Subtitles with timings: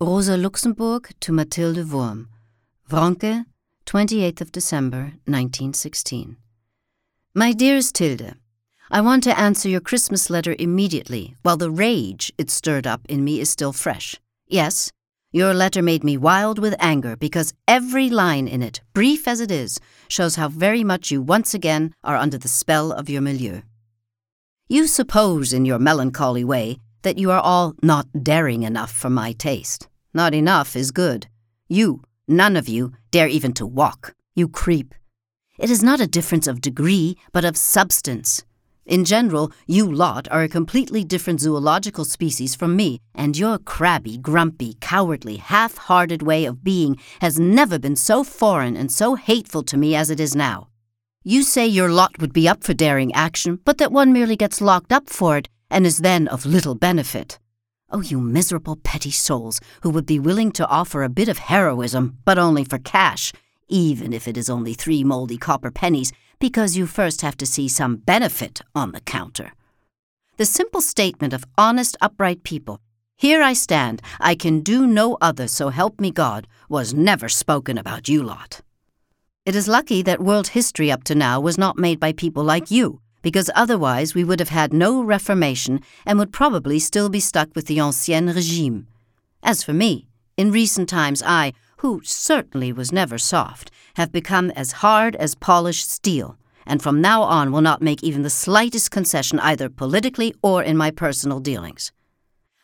[0.00, 2.28] Rosa Luxemburg to Mathilde Wurm.
[2.88, 3.46] Wronke,
[3.84, 6.36] 28th of December, 1916.
[7.34, 8.34] My dearest Tilde,
[8.92, 13.24] I want to answer your Christmas letter immediately, while the rage it stirred up in
[13.24, 14.14] me is still fresh.
[14.46, 14.92] Yes,
[15.32, 19.50] your letter made me wild with anger because every line in it, brief as it
[19.50, 23.62] is, shows how very much you once again are under the spell of your milieu.
[24.68, 29.32] You suppose, in your melancholy way, that you are all not daring enough for my
[29.32, 29.88] taste.
[30.14, 31.26] Not enough is good.
[31.68, 34.14] You, none of you, dare even to walk.
[34.34, 34.94] You creep.
[35.58, 38.44] It is not a difference of degree, but of substance.
[38.86, 44.16] In general, you lot are a completely different zoological species from me, and your crabby,
[44.16, 49.62] grumpy, cowardly, half hearted way of being has never been so foreign and so hateful
[49.64, 50.68] to me as it is now.
[51.22, 54.62] You say your lot would be up for daring action, but that one merely gets
[54.62, 57.38] locked up for it and is then of little benefit.
[57.90, 62.18] Oh, you miserable petty souls who would be willing to offer a bit of heroism,
[62.24, 63.32] but only for cash,
[63.68, 67.68] even if it is only three mouldy copper pennies, because you first have to see
[67.68, 69.52] some benefit on the counter.
[70.36, 72.80] The simple statement of honest, upright people,
[73.20, 77.76] here I stand, I can do no other, so help me God, was never spoken
[77.76, 78.60] about you lot.
[79.44, 82.70] It is lucky that world history up to now was not made by people like
[82.70, 87.54] you, because otherwise we would have had no Reformation and would probably still be stuck
[87.54, 88.86] with the Ancien Regime.
[89.42, 94.80] As for me, in recent times I, who certainly was never soft, have become as
[94.80, 99.38] hard as polished steel, and from now on will not make even the slightest concession
[99.40, 101.92] either politically or in my personal dealings.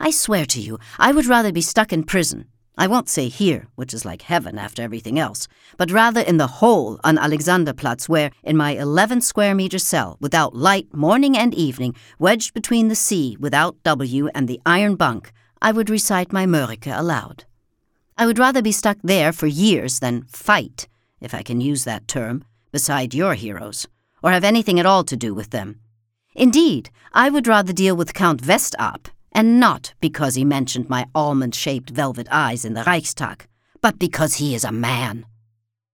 [0.00, 2.46] I swear to you, I would rather be stuck in prison
[2.80, 6.46] I won't say here, which is like heaven after everything else, but rather in the
[6.46, 11.96] hole on Alexanderplatz, where, in my 11 square meter cell, without light morning and evening,
[12.20, 16.96] wedged between the C without W and the iron bunk, I would recite my Mörike
[16.96, 17.46] aloud.
[18.16, 20.86] I would rather be stuck there for years than fight,
[21.20, 23.88] if I can use that term, beside your heroes,
[24.22, 25.80] or have anything at all to do with them.
[26.32, 31.54] Indeed, I would rather deal with Count Westarp and not because he mentioned my almond
[31.54, 33.46] shaped velvet eyes in the Reichstag,
[33.80, 35.26] but because he is a man.